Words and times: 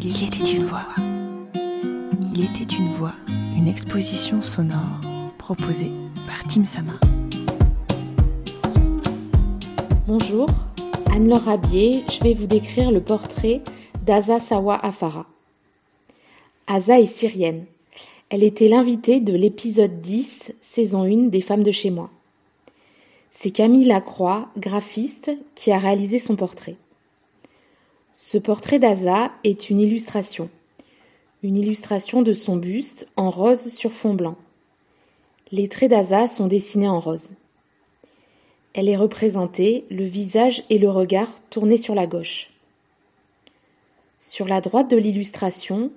Il 0.00 0.22
était 0.24 0.52
une 0.52 0.64
voix. 0.64 0.86
Il 2.32 2.44
était 2.44 2.72
une 2.72 2.92
voix, 2.92 3.14
une 3.56 3.66
exposition 3.66 4.42
sonore 4.42 5.00
proposée 5.38 5.90
par 6.24 6.46
Tim 6.46 6.64
Sama. 6.64 6.92
Bonjour, 10.06 10.48
Anne-Laure 11.10 11.42
Rabier, 11.42 12.04
je 12.12 12.22
vais 12.22 12.34
vous 12.34 12.46
décrire 12.46 12.92
le 12.92 13.00
portrait 13.00 13.60
d'Aza 14.06 14.38
Sawa 14.38 14.78
Afara. 14.86 15.26
Aza 16.68 17.00
est 17.00 17.04
syrienne. 17.06 17.66
Elle 18.30 18.44
était 18.44 18.68
l'invitée 18.68 19.18
de 19.18 19.34
l'épisode 19.34 20.00
10, 20.00 20.54
saison 20.60 21.02
1 21.02 21.28
des 21.28 21.40
Femmes 21.40 21.64
de 21.64 21.72
chez 21.72 21.90
moi. 21.90 22.08
C'est 23.30 23.50
Camille 23.50 23.86
Lacroix, 23.86 24.48
graphiste, 24.56 25.32
qui 25.56 25.72
a 25.72 25.78
réalisé 25.78 26.20
son 26.20 26.36
portrait. 26.36 26.76
Ce 28.20 28.36
portrait 28.36 28.80
d'Aza 28.80 29.30
est 29.44 29.70
une 29.70 29.78
illustration. 29.78 30.50
Une 31.44 31.56
illustration 31.56 32.20
de 32.22 32.32
son 32.32 32.56
buste 32.56 33.06
en 33.14 33.30
rose 33.30 33.72
sur 33.72 33.92
fond 33.92 34.12
blanc. 34.12 34.36
Les 35.52 35.68
traits 35.68 35.92
d'Aza 35.92 36.26
sont 36.26 36.48
dessinés 36.48 36.88
en 36.88 36.98
rose. 36.98 37.34
Elle 38.74 38.88
est 38.88 38.96
représentée, 38.96 39.84
le 39.88 40.02
visage 40.02 40.64
et 40.68 40.78
le 40.78 40.90
regard 40.90 41.28
tournés 41.48 41.78
sur 41.78 41.94
la 41.94 42.08
gauche. 42.08 42.50
Sur 44.18 44.48
la 44.48 44.60
droite 44.60 44.90
de 44.90 44.96
l'illustration 44.96 45.92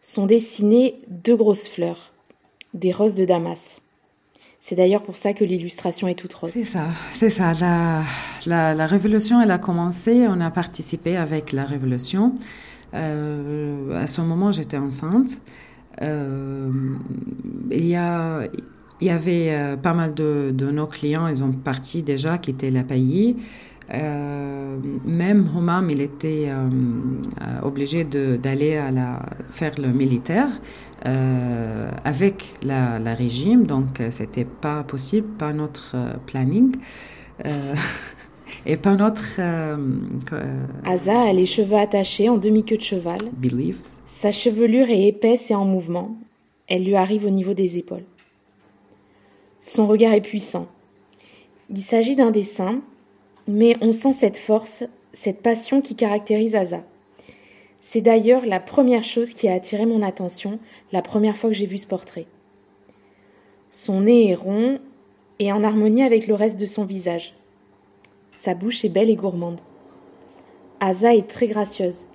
sont 0.00 0.24
dessinées 0.24 0.98
deux 1.08 1.36
grosses 1.36 1.68
fleurs, 1.68 2.10
des 2.72 2.90
roses 2.90 3.16
de 3.16 3.26
Damas. 3.26 3.82
C'est 4.60 4.74
d'ailleurs 4.74 5.02
pour 5.02 5.16
ça 5.16 5.32
que 5.32 5.44
l'illustration 5.44 6.08
est 6.08 6.14
toute 6.14 6.34
rose. 6.34 6.50
C'est 6.52 6.64
ça, 6.64 6.86
c'est 7.12 7.30
ça. 7.30 7.52
La, 8.46 8.74
la, 8.74 8.86
révolution, 8.86 9.40
elle 9.40 9.50
a 9.50 9.58
commencé, 9.58 10.26
on 10.28 10.40
a 10.40 10.50
participé 10.50 11.16
avec 11.16 11.52
la 11.52 11.64
révolution. 11.64 12.34
Euh, 12.94 13.96
à 13.96 14.06
ce 14.06 14.20
moment, 14.20 14.52
j'étais 14.52 14.78
enceinte. 14.78 15.38
Euh, 16.02 16.70
il, 17.70 17.86
y 17.86 17.96
a, 17.96 18.42
il 19.00 19.06
y 19.06 19.10
avait 19.10 19.50
euh, 19.50 19.76
pas 19.76 19.94
mal 19.94 20.14
de, 20.14 20.52
de, 20.52 20.70
nos 20.70 20.86
clients, 20.86 21.28
ils 21.28 21.42
ont 21.42 21.52
parti 21.52 22.02
déjà, 22.02 22.38
qui 22.38 22.50
étaient 22.50 22.70
la 22.70 22.84
pays. 22.84 23.36
Euh, 23.94 24.78
même 25.04 25.48
Homam, 25.56 25.90
il 25.90 26.00
était 26.00 26.48
euh, 26.48 26.68
obligé 27.62 28.04
d'aller 28.04 28.76
à 28.76 28.90
la, 28.90 29.22
faire 29.50 29.72
le 29.78 29.88
militaire 29.92 30.48
euh, 31.06 31.88
avec 32.04 32.54
la, 32.64 32.98
la, 32.98 33.14
régime, 33.14 33.64
donc 33.64 34.02
c'était 34.10 34.44
pas 34.44 34.82
possible, 34.82 35.28
pas 35.38 35.52
notre 35.52 35.96
planning. 36.26 36.74
et 38.66 38.76
pas 38.76 38.96
notre. 38.96 39.40
Asa 40.84 41.20
a 41.20 41.32
les 41.32 41.46
cheveux 41.46 41.76
attachés 41.76 42.28
en 42.28 42.38
demi-queue 42.38 42.78
de 42.78 42.82
cheval. 42.82 43.18
Believes. 43.36 43.82
Sa 44.06 44.32
chevelure 44.32 44.88
est 44.88 45.06
épaisse 45.08 45.50
et 45.50 45.54
en 45.54 45.66
mouvement. 45.66 46.16
Elle 46.66 46.84
lui 46.84 46.96
arrive 46.96 47.26
au 47.26 47.30
niveau 47.30 47.54
des 47.54 47.76
épaules. 47.76 48.04
Son 49.60 49.86
regard 49.86 50.14
est 50.14 50.22
puissant. 50.22 50.66
Il 51.68 51.80
s'agit 51.80 52.16
d'un 52.16 52.30
dessin 52.30 52.80
mais 53.48 53.76
on 53.80 53.92
sent 53.92 54.12
cette 54.12 54.36
force, 54.36 54.84
cette 55.12 55.42
passion 55.42 55.80
qui 55.80 55.94
caractérise 55.94 56.54
Asa. 56.54 56.82
C'est 57.80 58.00
d'ailleurs 58.00 58.44
la 58.44 58.58
première 58.58 59.04
chose 59.04 59.32
qui 59.32 59.48
a 59.48 59.54
attiré 59.54 59.86
mon 59.86 60.02
attention 60.02 60.58
la 60.92 61.02
première 61.02 61.36
fois 61.36 61.50
que 61.50 61.56
j'ai 61.56 61.66
vu 61.66 61.78
ce 61.78 61.86
portrait. 61.86 62.26
Son 63.70 64.00
nez 64.02 64.30
est 64.30 64.34
rond 64.34 64.80
et 65.38 65.52
en 65.52 65.62
harmonie 65.62 66.02
avec 66.02 66.26
le 66.26 66.34
reste 66.34 66.58
de 66.58 66.66
son 66.66 66.84
visage. 66.84 67.34
Sa 68.32 68.54
bouche 68.54 68.84
est 68.84 68.88
belle 68.88 69.10
et 69.10 69.16
gourmande. 69.16 69.60
Asa 70.80 71.14
est 71.14 71.28
très 71.28 71.46
gracieuse. 71.46 72.06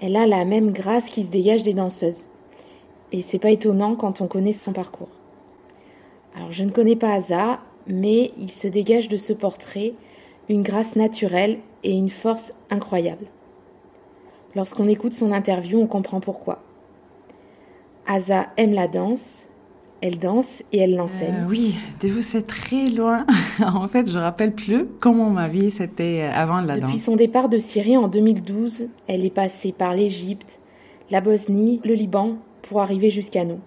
Elle 0.00 0.16
a 0.16 0.26
la 0.26 0.44
même 0.44 0.72
grâce 0.72 1.08
qui 1.08 1.22
se 1.22 1.30
dégage 1.30 1.62
des 1.62 1.74
danseuses. 1.74 2.26
Et 3.12 3.22
c'est 3.22 3.38
pas 3.38 3.50
étonnant 3.50 3.96
quand 3.96 4.20
on 4.20 4.26
connaît 4.26 4.52
son 4.52 4.72
parcours. 4.72 5.08
Alors 6.34 6.52
je 6.52 6.64
ne 6.64 6.70
connais 6.70 6.96
pas 6.96 7.12
Asa, 7.12 7.60
mais 7.86 8.32
il 8.38 8.50
se 8.50 8.68
dégage 8.68 9.08
de 9.08 9.16
ce 9.16 9.32
portrait 9.32 9.94
une 10.50 10.62
grâce 10.62 10.96
naturelle 10.96 11.58
et 11.84 11.92
une 11.92 12.08
force 12.08 12.52
incroyable. 12.70 13.24
Lorsqu'on 14.56 14.88
écoute 14.88 15.14
son 15.14 15.30
interview, 15.30 15.78
on 15.78 15.86
comprend 15.86 16.20
pourquoi. 16.20 16.60
Asa 18.04 18.48
aime 18.56 18.74
la 18.74 18.88
danse, 18.88 19.46
elle 20.00 20.18
danse 20.18 20.64
et 20.72 20.78
elle 20.78 20.96
l'enseigne. 20.96 21.44
Euh, 21.44 21.48
oui, 21.48 21.76
de 22.02 22.08
vous 22.08 22.20
c'est 22.20 22.48
très 22.48 22.86
loin. 22.86 23.26
en 23.64 23.86
fait, 23.86 24.10
je 24.10 24.18
rappelle 24.18 24.52
plus 24.52 24.86
comment 24.98 25.30
ma 25.30 25.46
vie 25.46 25.70
c'était 25.70 26.28
avant 26.34 26.60
la 26.60 26.78
danse. 26.78 26.90
Depuis 26.90 26.98
son 26.98 27.14
départ 27.14 27.48
de 27.48 27.58
Syrie 27.58 27.96
en 27.96 28.08
2012, 28.08 28.88
elle 29.06 29.24
est 29.24 29.30
passée 29.30 29.70
par 29.70 29.94
l'Égypte, 29.94 30.58
la 31.12 31.20
Bosnie, 31.20 31.80
le 31.84 31.94
Liban 31.94 32.38
pour 32.62 32.80
arriver 32.80 33.08
jusqu'à 33.08 33.44
nous. 33.44 33.60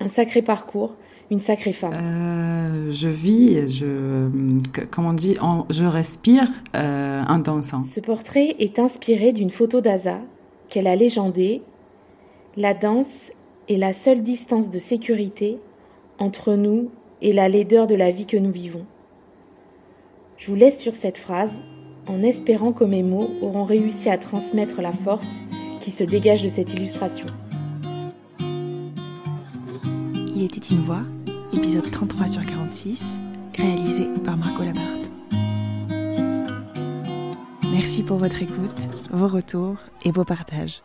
Un 0.00 0.08
sacré 0.08 0.42
parcours 0.42 0.96
une 1.30 1.40
sacrée 1.40 1.72
femme 1.72 1.92
euh, 1.96 2.90
Je 2.90 3.08
vis, 3.08 3.68
je, 3.68 4.28
comment 4.90 5.10
on 5.10 5.14
dit, 5.14 5.36
je 5.70 5.84
respire 5.84 6.48
euh, 6.74 7.22
en 7.26 7.38
dansant. 7.38 7.80
Ce 7.80 8.00
portrait 8.00 8.56
est 8.58 8.78
inspiré 8.78 9.32
d'une 9.32 9.50
photo 9.50 9.80
d'Aza 9.80 10.20
qu'elle 10.68 10.86
a 10.86 10.96
légendée. 10.96 11.62
La 12.56 12.74
danse 12.74 13.32
est 13.68 13.78
la 13.78 13.92
seule 13.92 14.22
distance 14.22 14.70
de 14.70 14.78
sécurité 14.78 15.58
entre 16.18 16.54
nous 16.54 16.90
et 17.22 17.32
la 17.32 17.48
laideur 17.48 17.86
de 17.86 17.94
la 17.94 18.10
vie 18.10 18.26
que 18.26 18.36
nous 18.36 18.52
vivons. 18.52 18.84
Je 20.36 20.50
vous 20.50 20.56
laisse 20.56 20.78
sur 20.78 20.94
cette 20.94 21.18
phrase 21.18 21.64
en 22.06 22.22
espérant 22.22 22.72
que 22.72 22.84
mes 22.84 23.02
mots 23.02 23.30
auront 23.40 23.64
réussi 23.64 24.10
à 24.10 24.18
transmettre 24.18 24.82
la 24.82 24.92
force 24.92 25.40
qui 25.80 25.90
se 25.90 26.04
dégage 26.04 26.42
de 26.42 26.48
cette 26.48 26.74
illustration. 26.74 27.26
Il 30.36 30.42
était 30.42 30.58
une 30.74 30.80
voix, 30.80 31.02
épisode 31.52 31.88
33 31.88 32.26
sur 32.26 32.42
46, 32.42 33.16
réalisé 33.56 34.08
par 34.24 34.36
Marco 34.36 34.64
Labarthe. 34.64 35.10
Merci 37.72 38.02
pour 38.02 38.18
votre 38.18 38.42
écoute, 38.42 38.88
vos 39.12 39.28
retours 39.28 39.76
et 40.04 40.10
vos 40.10 40.24
partages. 40.24 40.82